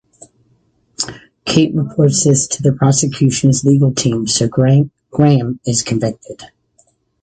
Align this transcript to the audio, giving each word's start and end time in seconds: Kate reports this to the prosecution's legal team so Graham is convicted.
Kate 1.45 1.75
reports 1.75 2.23
this 2.23 2.47
to 2.47 2.63
the 2.63 2.73
prosecution's 2.73 3.63
legal 3.63 3.93
team 3.93 4.25
so 4.25 4.47
Graham 4.47 5.59
is 5.63 5.83
convicted. 5.83 6.41